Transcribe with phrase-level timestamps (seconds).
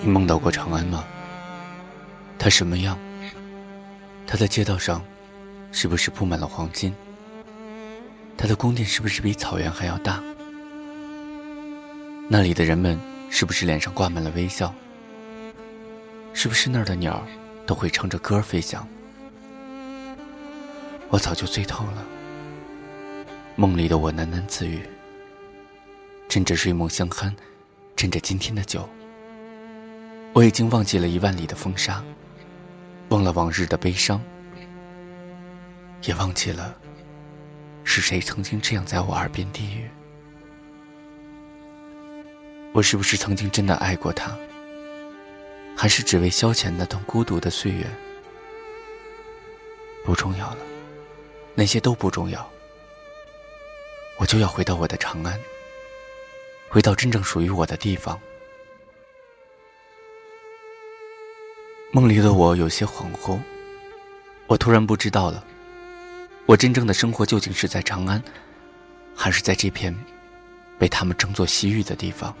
[0.00, 1.04] 你梦到过长安吗？
[2.38, 2.96] 它什么样？
[4.26, 5.02] 它的街道上
[5.72, 6.94] 是不是铺满了黄金？
[8.36, 10.22] 它的宫殿是不是比草原还要大？
[12.28, 14.72] 那里的人们是不是脸上挂满了微笑？
[16.32, 17.20] 是不是那儿的鸟
[17.66, 18.86] 都会唱着歌飞翔？
[21.08, 22.04] 我早就醉透了。
[23.56, 24.82] 梦里的我喃喃自语，
[26.28, 27.34] 趁着睡梦相酣，
[27.96, 28.88] 趁着今天的酒。
[30.34, 32.02] 我已经忘记了一万里的风沙，
[33.08, 34.22] 忘了往日的悲伤，
[36.04, 36.76] 也忘记了
[37.82, 39.90] 是谁曾经这样在我耳边低语。
[42.72, 44.36] 我是不是曾经真的爱过他？
[45.76, 47.86] 还是只为消遣那段孤独的岁月？
[50.04, 50.58] 不重要了，
[51.54, 52.48] 那些都不重要。
[54.18, 55.38] 我就要回到我的长安，
[56.68, 58.20] 回到真正属于我的地方。
[61.90, 63.38] 梦里的我有些恍惚，
[64.46, 65.42] 我突然不知道了，
[66.44, 68.22] 我真正的生活究竟是在长安，
[69.14, 69.96] 还是在这片
[70.78, 72.34] 被他们称作西域的地方？